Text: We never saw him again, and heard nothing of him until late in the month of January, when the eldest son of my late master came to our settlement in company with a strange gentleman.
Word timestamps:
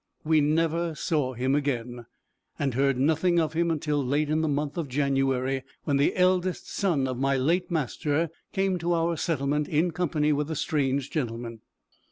We 0.23 0.41
never 0.41 0.95
saw 0.95 1.33
him 1.35 1.53
again, 1.53 2.07
and 2.57 2.73
heard 2.73 2.97
nothing 2.97 3.39
of 3.39 3.53
him 3.53 3.69
until 3.69 4.03
late 4.03 4.31
in 4.31 4.41
the 4.41 4.47
month 4.47 4.75
of 4.75 4.87
January, 4.87 5.61
when 5.83 5.97
the 5.97 6.15
eldest 6.15 6.67
son 6.71 7.07
of 7.07 7.19
my 7.19 7.37
late 7.37 7.69
master 7.69 8.31
came 8.51 8.79
to 8.79 8.93
our 8.93 9.15
settlement 9.15 9.67
in 9.67 9.91
company 9.91 10.33
with 10.33 10.49
a 10.49 10.55
strange 10.55 11.11
gentleman. 11.11 11.61